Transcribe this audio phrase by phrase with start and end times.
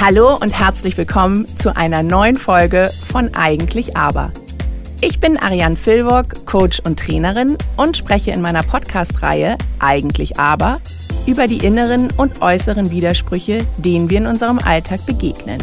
[0.00, 4.32] Hallo und herzlich willkommen zu einer neuen Folge von Eigentlich Aber.
[5.00, 10.80] Ich bin Ariane Filwok, Coach und Trainerin und spreche in meiner Podcast-Reihe Eigentlich Aber
[11.26, 15.60] über die inneren und äußeren Widersprüche, denen wir in unserem Alltag begegnen.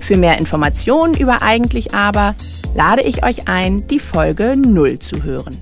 [0.00, 2.34] Für mehr Informationen über Eigentlich Aber
[2.74, 5.60] lade ich euch ein, die Folge 0 zu hören.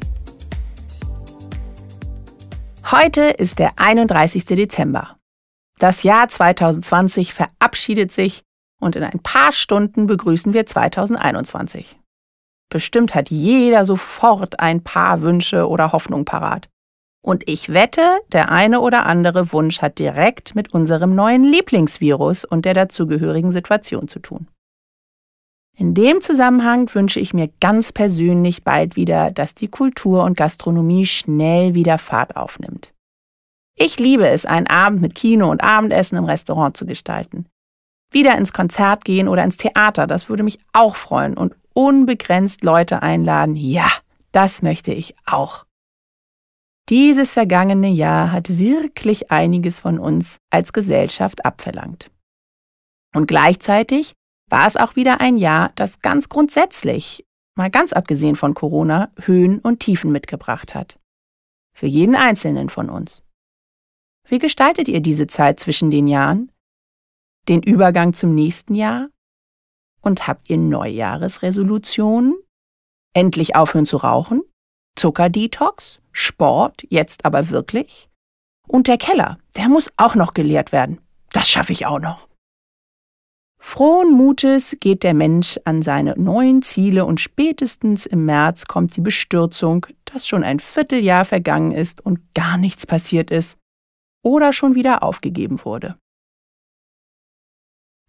[2.88, 4.44] Heute ist der 31.
[4.44, 5.19] Dezember.
[5.80, 8.42] Das Jahr 2020 verabschiedet sich
[8.82, 11.98] und in ein paar Stunden begrüßen wir 2021.
[12.68, 16.68] Bestimmt hat jeder sofort ein paar Wünsche oder Hoffnungen parat.
[17.22, 22.66] Und ich wette, der eine oder andere Wunsch hat direkt mit unserem neuen Lieblingsvirus und
[22.66, 24.48] der dazugehörigen Situation zu tun.
[25.78, 31.06] In dem Zusammenhang wünsche ich mir ganz persönlich bald wieder, dass die Kultur und Gastronomie
[31.06, 32.92] schnell wieder Fahrt aufnimmt.
[33.82, 37.46] Ich liebe es, einen Abend mit Kino und Abendessen im Restaurant zu gestalten.
[38.12, 43.00] Wieder ins Konzert gehen oder ins Theater, das würde mich auch freuen und unbegrenzt Leute
[43.00, 43.56] einladen.
[43.56, 43.90] Ja,
[44.32, 45.64] das möchte ich auch.
[46.90, 52.10] Dieses vergangene Jahr hat wirklich einiges von uns als Gesellschaft abverlangt.
[53.14, 54.12] Und gleichzeitig
[54.50, 57.24] war es auch wieder ein Jahr, das ganz grundsätzlich,
[57.56, 60.98] mal ganz abgesehen von Corona, Höhen und Tiefen mitgebracht hat.
[61.74, 63.22] Für jeden Einzelnen von uns.
[64.30, 66.52] Wie gestaltet ihr diese Zeit zwischen den Jahren?
[67.48, 69.08] Den Übergang zum nächsten Jahr?
[70.02, 72.36] Und habt ihr Neujahresresolutionen?
[73.12, 74.42] Endlich aufhören zu rauchen?
[74.94, 76.00] Zuckerdetox?
[76.12, 76.86] Sport?
[76.90, 78.08] Jetzt aber wirklich?
[78.68, 81.00] Und der Keller, der muss auch noch geleert werden.
[81.32, 82.28] Das schaffe ich auch noch.
[83.58, 89.00] Frohen Mutes geht der Mensch an seine neuen Ziele und spätestens im März kommt die
[89.00, 93.59] Bestürzung, dass schon ein Vierteljahr vergangen ist und gar nichts passiert ist
[94.22, 95.98] oder schon wieder aufgegeben wurde.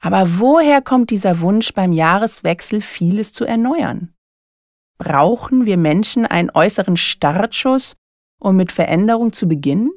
[0.01, 4.13] Aber woher kommt dieser Wunsch beim Jahreswechsel vieles zu erneuern?
[4.97, 7.95] Brauchen wir Menschen einen äußeren Startschuss,
[8.39, 9.91] um mit Veränderung zu beginnen?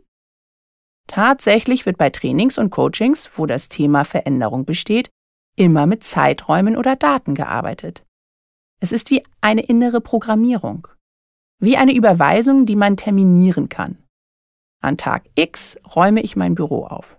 [1.06, 5.10] Tatsächlich wird bei Trainings und Coachings, wo das Thema Veränderung besteht,
[5.56, 8.04] immer mit Zeiträumen oder Daten gearbeitet.
[8.80, 10.88] Es ist wie eine innere Programmierung,
[11.60, 14.03] wie eine Überweisung, die man terminieren kann.
[14.84, 17.16] An Tag X räume ich mein Büro auf.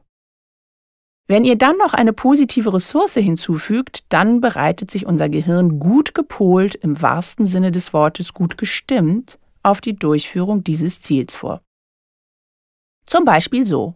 [1.28, 6.76] Wenn ihr dann noch eine positive Ressource hinzufügt, dann bereitet sich unser Gehirn gut gepolt,
[6.76, 11.62] im wahrsten Sinne des Wortes gut gestimmt, auf die Durchführung dieses Ziels vor.
[13.08, 13.96] Zum Beispiel so.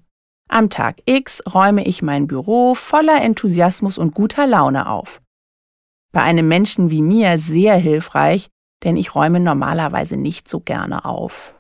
[0.49, 5.21] Am Tag X räume ich mein Büro voller Enthusiasmus und guter Laune auf.
[6.11, 8.49] Bei einem Menschen wie mir sehr hilfreich,
[8.83, 11.58] denn ich räume normalerweise nicht so gerne auf.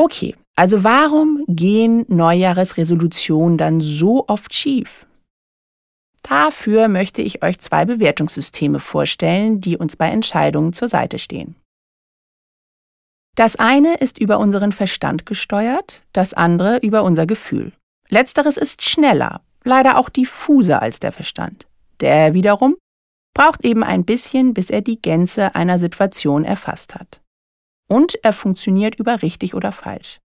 [0.00, 5.04] Okay, also warum gehen Neujahresresolutionen dann so oft schief?
[6.22, 11.54] Dafür möchte ich euch zwei Bewertungssysteme vorstellen, die uns bei Entscheidungen zur Seite stehen.
[13.36, 17.74] Das eine ist über unseren Verstand gesteuert, das andere über unser Gefühl.
[18.08, 21.66] Letzteres ist schneller, leider auch diffuser als der Verstand.
[22.00, 22.78] Der wiederum
[23.34, 27.20] braucht eben ein bisschen, bis er die Gänze einer Situation erfasst hat
[27.90, 30.20] und er funktioniert über richtig oder falsch.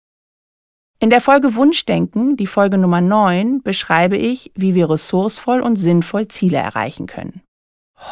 [1.00, 6.28] In der Folge Wunschdenken, die Folge Nummer 9, beschreibe ich, wie wir ressourcevoll und sinnvoll
[6.28, 7.42] Ziele erreichen können.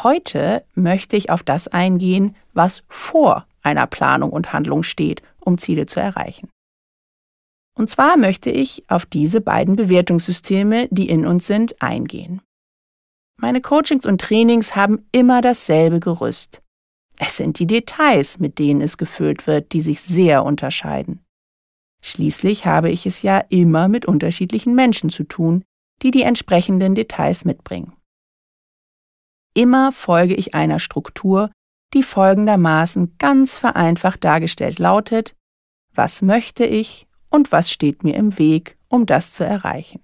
[0.02, 5.86] Heute möchte ich auf das eingehen, was vor einer Planung und Handlung steht, um Ziele
[5.86, 6.48] zu erreichen.
[7.76, 12.40] Und zwar möchte ich auf diese beiden Bewertungssysteme, die in uns sind, eingehen.
[13.36, 16.60] Meine Coachings und Trainings haben immer dasselbe Gerüst.
[17.22, 21.22] Es sind die Details, mit denen es gefüllt wird, die sich sehr unterscheiden.
[22.00, 25.62] Schließlich habe ich es ja immer mit unterschiedlichen Menschen zu tun,
[26.00, 27.92] die die entsprechenden Details mitbringen.
[29.52, 31.50] Immer folge ich einer Struktur,
[31.92, 35.36] die folgendermaßen ganz vereinfacht dargestellt lautet,
[35.94, 40.00] was möchte ich und was steht mir im Weg, um das zu erreichen.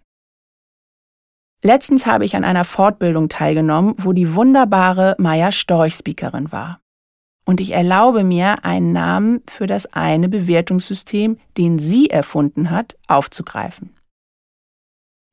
[1.63, 6.83] Letztens habe ich an einer Fortbildung teilgenommen, wo die wunderbare Maya Storch Speakerin war
[7.47, 13.95] und ich erlaube mir, einen Namen für das eine Bewertungssystem, den sie erfunden hat, aufzugreifen.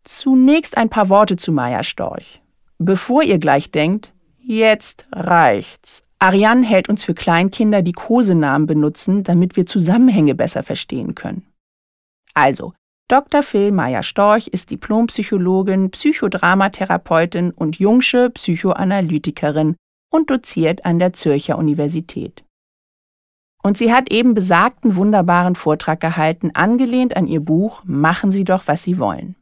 [0.06, 2.42] Zunächst ein paar Worte zu Maya Storch.
[2.78, 6.04] Bevor ihr gleich denkt, jetzt reicht's.
[6.20, 11.46] Ariane hält uns für Kleinkinder, die Kosenamen benutzen, damit wir Zusammenhänge besser verstehen können.
[12.34, 12.74] Also,
[13.10, 13.44] Dr.
[13.44, 19.76] Phil Maya Storch ist Diplompsychologin, Psychodramatherapeutin und Jungsche Psychoanalytikerin
[20.14, 22.44] und doziert an der Zürcher Universität.
[23.64, 28.64] Und sie hat eben besagten wunderbaren Vortrag gehalten, angelehnt an ihr Buch Machen Sie doch,
[28.68, 29.36] was Sie wollen.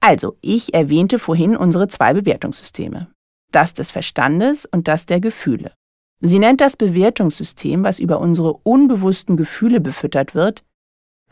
[0.00, 3.12] Also, ich erwähnte vorhin unsere zwei Bewertungssysteme.
[3.52, 5.72] Das des Verstandes und das der Gefühle.
[6.20, 10.64] Sie nennt das Bewertungssystem, was über unsere unbewussten Gefühle befüttert wird,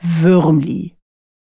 [0.00, 0.94] Würmli.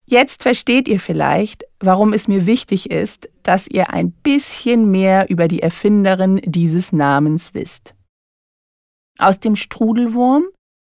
[0.06, 5.48] Jetzt versteht ihr vielleicht, warum es mir wichtig ist, dass ihr ein bisschen mehr über
[5.48, 7.96] die Erfinderin dieses Namens wisst.
[9.18, 10.44] Aus dem Strudelwurm,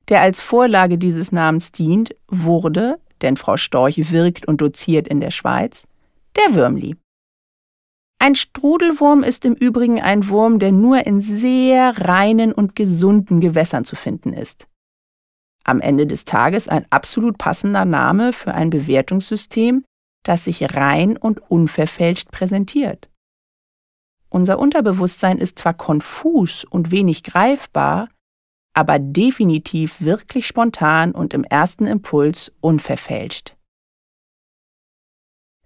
[0.09, 5.31] der als Vorlage dieses Namens dient, wurde, denn Frau Storch wirkt und doziert in der
[5.31, 5.87] Schweiz,
[6.37, 6.95] der Würmli.
[8.19, 13.83] Ein Strudelwurm ist im Übrigen ein Wurm, der nur in sehr reinen und gesunden Gewässern
[13.83, 14.67] zu finden ist.
[15.63, 19.83] Am Ende des Tages ein absolut passender Name für ein Bewertungssystem,
[20.23, 23.09] das sich rein und unverfälscht präsentiert.
[24.29, 28.07] Unser Unterbewusstsein ist zwar konfus und wenig greifbar,
[28.73, 33.55] aber definitiv wirklich spontan und im ersten Impuls unverfälscht.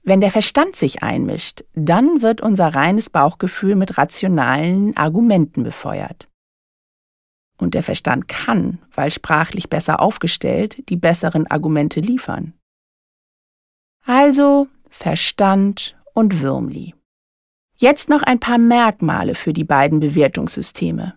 [0.02, 6.28] Wenn der Verstand sich einmischt, dann wird unser reines Bauchgefühl mit rationalen Argumenten befeuert.
[7.58, 12.54] Und der Verstand kann, weil sprachlich besser aufgestellt, die besseren Argumente liefern.
[14.06, 16.94] Also Verstand und Würmli.
[17.78, 21.16] Jetzt noch ein paar Merkmale für die beiden Bewertungssysteme.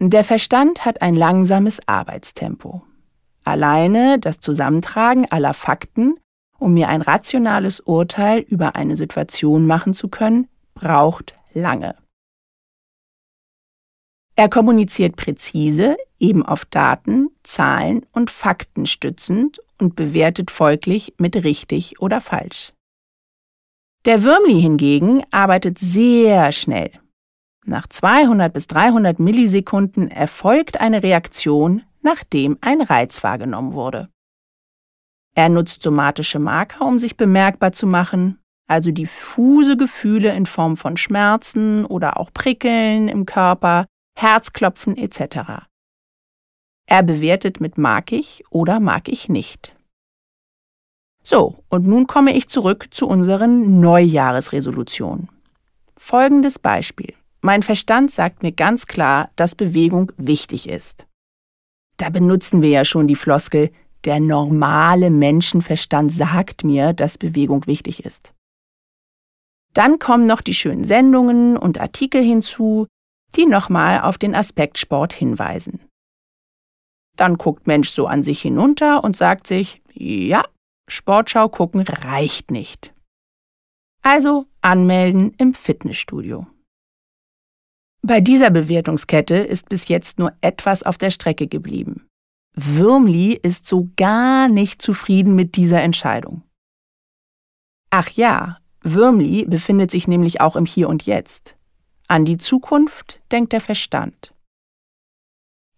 [0.00, 2.84] Der Verstand hat ein langsames Arbeitstempo.
[3.44, 6.18] Alleine das Zusammentragen aller Fakten
[6.58, 11.94] um mir ein rationales Urteil über eine Situation machen zu können, braucht lange.
[14.38, 22.00] Er kommuniziert präzise, eben auf Daten, Zahlen und Fakten stützend und bewertet folglich mit richtig
[22.00, 22.72] oder falsch.
[24.04, 26.92] Der Würmli hingegen arbeitet sehr schnell.
[27.66, 34.08] Nach 200 bis 300 Millisekunden erfolgt eine Reaktion, nachdem ein Reiz wahrgenommen wurde.
[35.34, 38.38] Er nutzt somatische Marker, um sich bemerkbar zu machen,
[38.68, 43.86] also diffuse Gefühle in Form von Schmerzen oder auch Prickeln im Körper,
[44.20, 45.68] Herzklopfen etc.
[46.86, 49.76] Er bewertet mit mag ich oder mag ich nicht.
[51.22, 55.28] So, und nun komme ich zurück zu unseren Neujahresresolutionen.
[55.96, 57.14] Folgendes Beispiel.
[57.42, 61.06] Mein Verstand sagt mir ganz klar, dass Bewegung wichtig ist.
[61.96, 63.70] Da benutzen wir ja schon die Floskel,
[64.04, 68.34] der normale Menschenverstand sagt mir, dass Bewegung wichtig ist.
[69.74, 72.88] Dann kommen noch die schönen Sendungen und Artikel hinzu,
[73.36, 75.80] die nochmal auf den Aspekt Sport hinweisen.
[77.16, 80.44] Dann guckt Mensch so an sich hinunter und sagt sich, ja,
[80.88, 82.94] Sportschau gucken reicht nicht.
[84.02, 86.46] Also anmelden im Fitnessstudio.
[88.02, 92.08] Bei dieser Bewertungskette ist bis jetzt nur etwas auf der Strecke geblieben.
[92.54, 96.42] Würmli ist so gar nicht zufrieden mit dieser Entscheidung.
[97.90, 101.57] Ach ja, Würmli befindet sich nämlich auch im Hier und Jetzt.
[102.10, 104.32] An die Zukunft denkt der Verstand.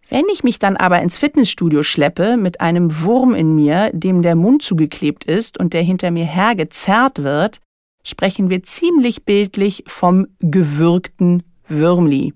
[0.07, 4.35] Wenn ich mich dann aber ins Fitnessstudio schleppe mit einem Wurm in mir, dem der
[4.35, 7.59] Mund zugeklebt ist und der hinter mir hergezerrt wird,
[8.03, 12.33] sprechen wir ziemlich bildlich vom gewürgten Würmli.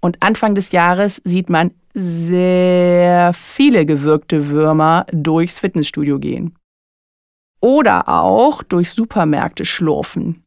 [0.00, 6.56] Und Anfang des Jahres sieht man sehr viele gewürgte Würmer durchs Fitnessstudio gehen.
[7.60, 10.45] Oder auch durch Supermärkte schlurfen.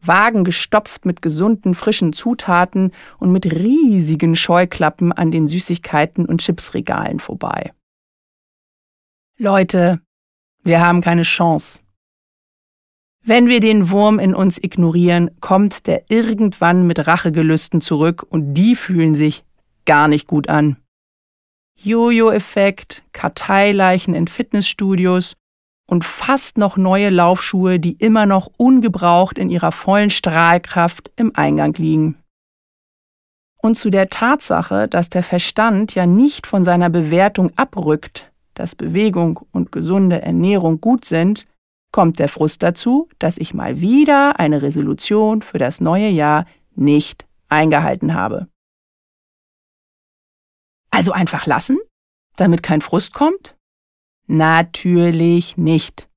[0.00, 7.20] Wagen gestopft mit gesunden, frischen Zutaten und mit riesigen Scheuklappen an den Süßigkeiten und Chipsregalen
[7.20, 7.72] vorbei.
[9.38, 10.00] Leute,
[10.62, 11.80] wir haben keine Chance.
[13.22, 18.76] Wenn wir den Wurm in uns ignorieren, kommt der irgendwann mit Rachegelüsten zurück und die
[18.76, 19.44] fühlen sich
[19.84, 20.76] gar nicht gut an.
[21.78, 25.34] Jojo-Effekt, Karteileichen in Fitnessstudios
[25.86, 31.74] und fast noch neue Laufschuhe, die immer noch ungebraucht in ihrer vollen Strahlkraft im Eingang
[31.74, 32.18] liegen.
[33.62, 39.40] Und zu der Tatsache, dass der Verstand ja nicht von seiner Bewertung abrückt, dass Bewegung
[39.52, 41.46] und gesunde Ernährung gut sind,
[41.92, 47.26] kommt der Frust dazu, dass ich mal wieder eine Resolution für das neue Jahr nicht
[47.48, 48.48] eingehalten habe.
[50.90, 51.78] Also einfach lassen,
[52.36, 53.55] damit kein Frust kommt?
[54.26, 56.08] Natürlich nicht.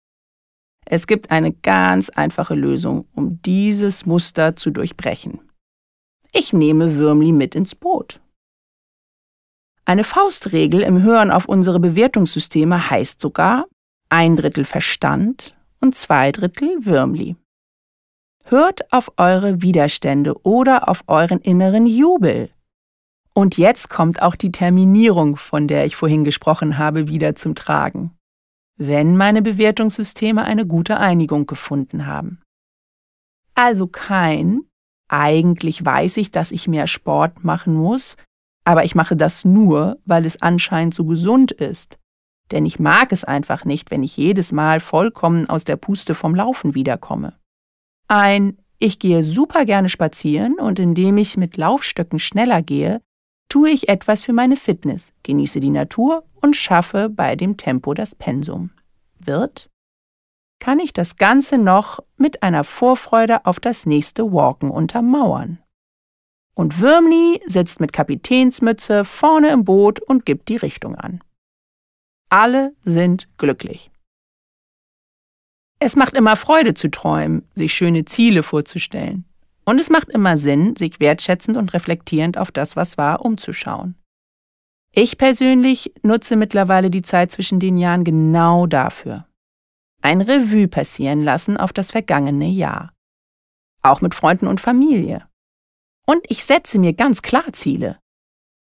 [0.85, 5.39] Es gibt eine ganz einfache Lösung, um dieses Muster zu durchbrechen.
[6.31, 8.19] Ich nehme Würmli mit ins Boot.
[9.85, 13.67] Eine Faustregel im Hören auf unsere Bewertungssysteme heißt sogar
[14.09, 17.35] ein Drittel Verstand und zwei Drittel Würmli.
[18.45, 22.49] Hört auf eure Widerstände oder auf euren inneren Jubel.
[23.39, 28.11] Und jetzt kommt auch die Terminierung, von der ich vorhin gesprochen habe, wieder zum Tragen.
[28.75, 32.41] wenn meine Bewertungssysteme eine gute Einigung gefunden haben.
[33.53, 34.61] Also kein,
[35.07, 38.17] eigentlich weiß ich, dass ich mehr Sport machen muss,
[38.65, 41.97] aber ich mache das nur, weil es anscheinend so gesund ist.
[42.51, 46.35] Denn ich mag es einfach nicht, wenn ich jedes Mal vollkommen aus der Puste vom
[46.35, 47.37] Laufen wiederkomme.
[48.09, 53.01] Ein Ich gehe super gerne spazieren und indem ich mit Laufstöcken schneller gehe,
[53.49, 58.15] tue ich etwas für meine Fitness, genieße die Natur und schaffe bei dem Tempo das
[58.15, 58.71] Pensum.
[59.19, 59.69] Wird?
[60.59, 65.59] Kann ich das Ganze noch mit einer Vorfreude auf das nächste Walken untermauern.
[66.53, 71.21] Und Würmli sitzt mit Kapitänsmütze vorne im Boot und gibt die Richtung an.
[72.29, 73.89] Alle sind glücklich.
[75.79, 79.23] Es macht immer Freude zu träumen, sich schöne Ziele vorzustellen.
[79.69, 83.93] Und es macht immer Sinn, sich wertschätzend und reflektierend auf das, was war, umzuschauen.
[84.95, 89.27] Ich persönlich nutze mittlerweile die Zeit zwischen den Jahren genau dafür.
[90.01, 92.93] Ein Revue passieren lassen auf das vergangene Jahr.
[93.83, 95.27] Auch mit Freunden und Familie.
[96.07, 97.99] Und ich setze mir ganz klar Ziele.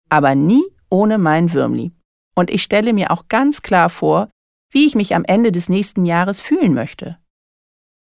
[0.08, 1.90] Aber nie ohne mein Würmli.
[2.36, 4.30] Und ich stelle mir auch ganz klar vor,
[4.70, 7.18] wie ich mich am Ende des nächsten Jahres fühlen möchte.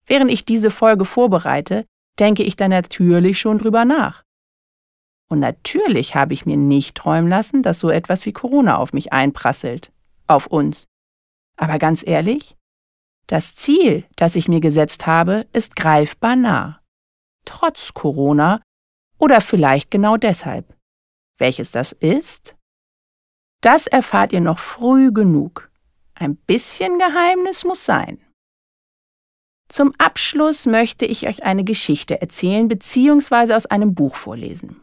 [0.05, 1.85] Während ich diese Folge vorbereite,
[2.19, 4.23] denke ich da natürlich schon drüber nach.
[5.27, 9.11] Und natürlich habe ich mir nicht träumen lassen, dass so etwas wie Corona auf mich
[9.11, 9.91] einprasselt.
[10.27, 10.85] Auf uns.
[11.57, 12.55] Aber ganz ehrlich,
[13.27, 16.81] das Ziel, das ich mir gesetzt habe, ist greifbar nah.
[17.45, 18.61] Trotz Corona
[19.17, 20.75] oder vielleicht genau deshalb.
[21.37, 22.55] Welches das ist?
[23.61, 25.71] Das erfahrt ihr noch früh genug.
[26.13, 28.24] Ein bisschen Geheimnis muss sein.
[29.67, 33.53] Zum Abschluss möchte ich euch eine Geschichte erzählen bzw.
[33.53, 34.79] aus einem Buch vorlesen.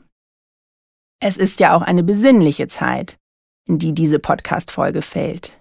[1.20, 3.16] Es ist ja auch eine besinnliche Zeit,
[3.68, 5.58] in die diese Podcast-Folge fällt.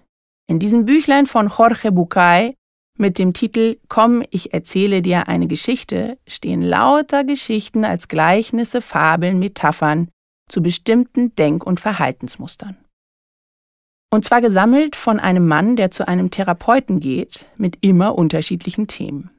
[0.47, 2.55] In diesem Büchlein von Jorge Bucay
[2.97, 9.39] mit dem Titel Komm, ich erzähle dir eine Geschichte stehen lauter Geschichten als Gleichnisse, Fabeln,
[9.39, 10.09] Metaphern
[10.49, 12.77] zu bestimmten Denk- und Verhaltensmustern.
[14.13, 19.31] Und zwar gesammelt von einem Mann, der zu einem Therapeuten geht, mit immer unterschiedlichen Themen.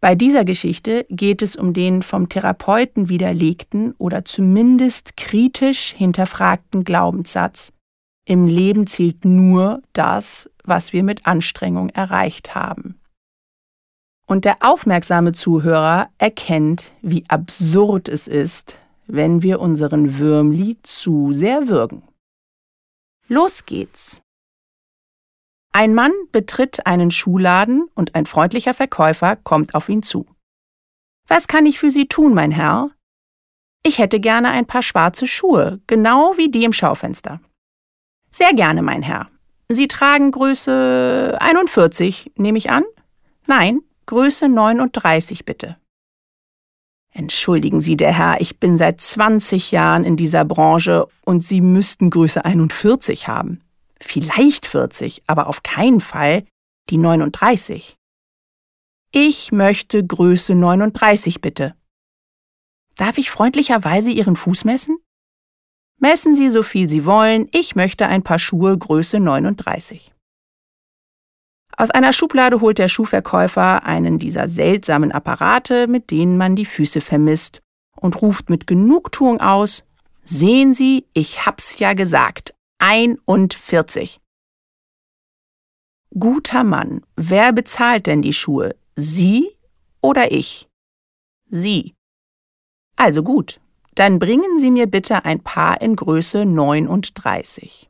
[0.00, 7.72] Bei dieser Geschichte geht es um den vom Therapeuten widerlegten oder zumindest kritisch hinterfragten Glaubenssatz,
[8.28, 13.00] im Leben zählt nur das, was wir mit Anstrengung erreicht haben.
[14.26, 21.68] Und der aufmerksame Zuhörer erkennt, wie absurd es ist, wenn wir unseren Würmli zu sehr
[21.68, 22.02] würgen.
[23.28, 24.20] Los geht's!
[25.72, 30.26] Ein Mann betritt einen Schuhladen und ein freundlicher Verkäufer kommt auf ihn zu.
[31.28, 32.90] Was kann ich für Sie tun, mein Herr?
[33.82, 37.40] Ich hätte gerne ein paar schwarze Schuhe, genau wie die im Schaufenster.
[38.30, 39.28] Sehr gerne, mein Herr.
[39.68, 42.84] Sie tragen Größe 41, nehme ich an?
[43.46, 45.76] Nein, Größe 39 bitte.
[47.16, 52.10] Entschuldigen Sie, der Herr, ich bin seit 20 Jahren in dieser Branche und Sie müssten
[52.10, 53.62] Größe 41 haben.
[53.98, 56.44] Vielleicht 40, aber auf keinen Fall
[56.90, 57.96] die 39.
[59.12, 61.74] Ich möchte Größe 39 bitte.
[62.96, 64.98] Darf ich freundlicherweise Ihren Fuß messen?
[65.98, 70.12] Messen Sie so viel Sie wollen, ich möchte ein paar Schuhe Größe 39.
[71.78, 77.02] Aus einer Schublade holt der Schuhverkäufer einen dieser seltsamen Apparate, mit denen man die Füße
[77.02, 77.60] vermisst,
[78.00, 79.84] und ruft mit Genugtuung aus
[80.24, 82.52] Sehen Sie, ich hab's ja gesagt.
[82.78, 84.20] 41.
[86.18, 88.74] Guter Mann, wer bezahlt denn die Schuhe?
[88.96, 89.48] Sie
[90.00, 90.68] oder ich?
[91.48, 91.94] Sie.
[92.96, 93.60] Also gut,
[93.94, 97.88] dann bringen Sie mir bitte ein Paar in Größe 39.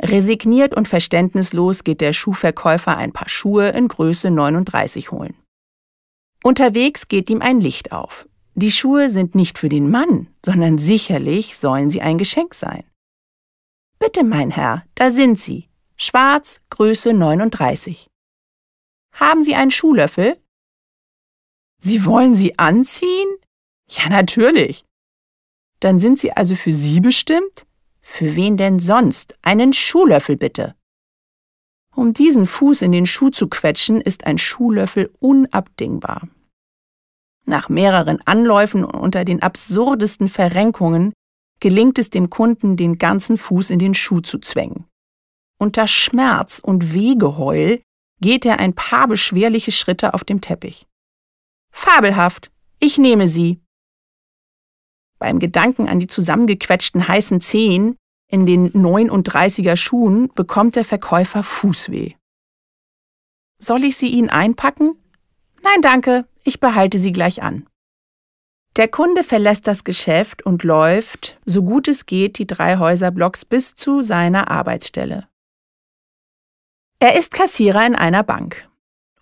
[0.00, 5.34] Resigniert und verständnislos geht der Schuhverkäufer ein paar Schuhe in Größe 39 holen.
[6.42, 8.28] Unterwegs geht ihm ein Licht auf.
[8.54, 12.84] Die Schuhe sind nicht für den Mann, sondern sicherlich sollen sie ein Geschenk sein.
[13.98, 15.68] Bitte, mein Herr, da sind sie.
[15.96, 18.08] Schwarz, Größe 39.
[19.12, 20.36] Haben Sie einen Schuhlöffel?
[21.80, 23.28] Sie wollen sie anziehen?
[23.88, 24.84] Ja, natürlich.
[25.80, 27.66] Dann sind sie also für Sie bestimmt?
[28.08, 29.36] Für wen denn sonst?
[29.42, 30.74] Einen Schuhlöffel bitte.
[31.94, 36.28] Um diesen Fuß in den Schuh zu quetschen, ist ein Schuhlöffel unabdingbar.
[37.44, 41.12] Nach mehreren Anläufen und unter den absurdesten Verrenkungen
[41.60, 44.86] gelingt es dem Kunden, den ganzen Fuß in den Schuh zu zwängen.
[45.58, 47.82] Unter Schmerz und Wehgeheul
[48.22, 50.86] geht er ein paar beschwerliche Schritte auf dem Teppich.
[51.70, 53.60] Fabelhaft, ich nehme sie.
[55.26, 57.96] Beim Gedanken an die zusammengequetschten heißen Zehen
[58.30, 62.12] In den 39er Schuhen bekommt der Verkäufer Fußweh.
[63.58, 64.94] Soll ich sie Ihnen einpacken?
[65.64, 67.66] Nein, danke, ich behalte sie gleich an.
[68.76, 73.74] Der Kunde verlässt das Geschäft und läuft, so gut es geht, die drei Häuserblocks bis
[73.74, 75.26] zu seiner Arbeitsstelle.
[77.00, 78.68] Er ist Kassierer in einer Bank.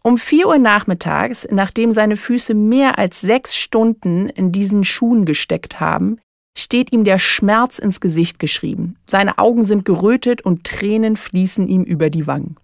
[0.06, 5.80] Um vier Uhr nachmittags, nachdem seine Füße mehr als sechs Stunden in diesen Schuhen gesteckt
[5.80, 6.18] haben,
[6.56, 8.96] steht ihm der Schmerz ins Gesicht geschrieben.
[9.08, 12.56] Seine Augen sind gerötet und Tränen fließen ihm über die Wangen.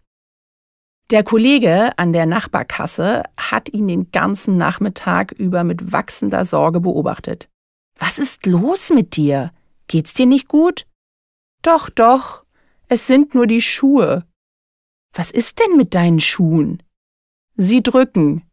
[1.10, 7.48] Der Kollege an der Nachbarkasse hat ihn den ganzen Nachmittag über mit wachsender Sorge beobachtet.
[7.98, 9.50] Was ist los mit dir?
[9.88, 10.86] Geht's dir nicht gut?
[11.62, 12.44] Doch, doch,
[12.86, 14.26] es sind nur die Schuhe.
[15.14, 16.82] Was ist denn mit deinen Schuhen?
[17.62, 18.48] Sie drücken.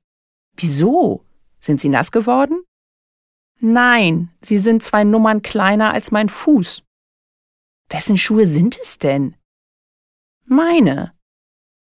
[0.58, 1.24] Wieso?
[1.62, 2.62] Sind sie nass geworden?
[3.62, 6.84] Nein, sie sind zwei Nummern kleiner als mein Fuß.
[7.88, 9.38] Wessen Schuhe sind es denn?
[10.44, 11.14] Meine.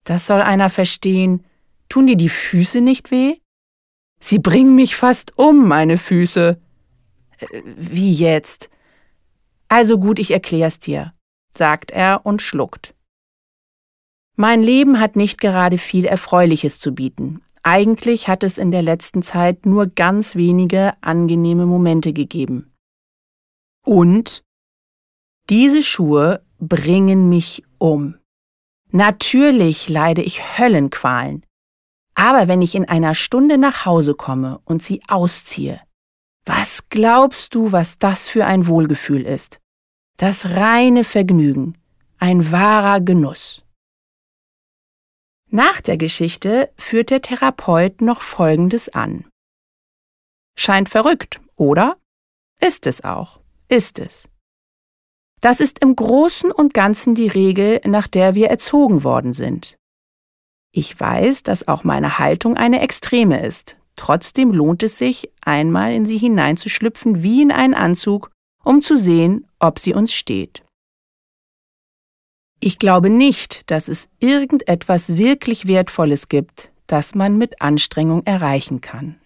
[0.05, 1.45] Das soll einer verstehen.
[1.89, 3.41] Tun dir die Füße nicht weh?
[4.21, 6.61] Sie bringen mich fast um, meine Füße.
[7.39, 8.71] Äh, wie jetzt?
[9.67, 11.13] Also gut, ich erklär's dir,
[11.59, 12.95] sagt er und schluckt.
[14.41, 17.43] Mein Leben hat nicht gerade viel Erfreuliches zu bieten.
[17.63, 22.73] Eigentlich hat es in der letzten Zeit nur ganz wenige angenehme Momente gegeben.
[23.85, 24.43] Und
[25.51, 28.17] diese Schuhe bringen mich um.
[28.91, 31.45] Natürlich leide ich Höllenqualen.
[32.15, 35.83] Aber wenn ich in einer Stunde nach Hause komme und sie ausziehe,
[36.47, 39.61] was glaubst du, was das für ein Wohlgefühl ist?
[40.17, 41.77] Das reine Vergnügen,
[42.19, 43.67] ein wahrer Genuss.
[45.53, 49.25] Nach der Geschichte führt der Therapeut noch Folgendes an.
[50.57, 51.97] Scheint verrückt, oder?
[52.61, 54.29] Ist es auch, ist es.
[55.41, 59.77] Das ist im Großen und Ganzen die Regel, nach der wir erzogen worden sind.
[60.73, 63.77] Ich weiß, dass auch meine Haltung eine extreme ist.
[63.97, 68.31] Trotzdem lohnt es sich, einmal in sie hineinzuschlüpfen wie in einen Anzug,
[68.63, 70.63] um zu sehen, ob sie uns steht.
[72.63, 79.19] Ich glaube nicht, dass es irgendetwas wirklich Wertvolles gibt, das man mit Anstrengung erreichen kann.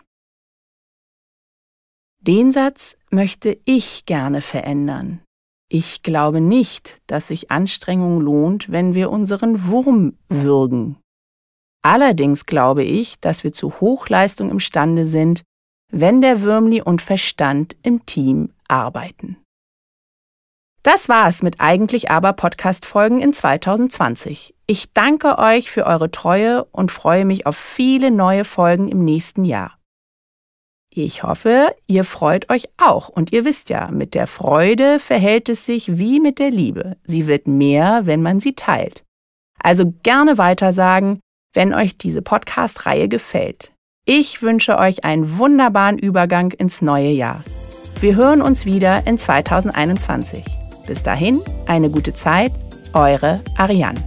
[2.20, 5.20] Den Satz möchte ich gerne verändern.
[5.68, 10.96] Ich glaube nicht, dass sich Anstrengung lohnt, wenn wir unseren Wurm würgen.
[11.82, 15.42] Allerdings glaube ich, dass wir zu Hochleistung imstande sind,
[15.92, 19.36] wenn der Würmli und Verstand im Team arbeiten.
[20.84, 24.54] Das war's mit eigentlich aber Podcast-Folgen in 2020.
[24.66, 29.46] Ich danke euch für eure Treue und freue mich auf viele neue Folgen im nächsten
[29.46, 29.78] Jahr.
[30.90, 33.08] Ich hoffe, ihr freut euch auch.
[33.08, 36.98] Und ihr wisst ja, mit der Freude verhält es sich wie mit der Liebe.
[37.04, 39.04] Sie wird mehr, wenn man sie teilt.
[39.58, 41.18] Also gerne weitersagen,
[41.54, 43.72] wenn euch diese Podcast-Reihe gefällt.
[44.04, 47.42] Ich wünsche euch einen wunderbaren Übergang ins neue Jahr.
[48.00, 50.44] Wir hören uns wieder in 2021.
[50.86, 52.52] Bis dahin, eine gute Zeit,
[52.92, 54.00] eure Ariane.